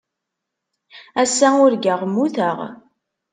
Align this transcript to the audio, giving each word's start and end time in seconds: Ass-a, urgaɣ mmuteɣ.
Ass-a, 1.21 1.47
urgaɣ 1.63 2.01
mmuteɣ. 2.11 2.57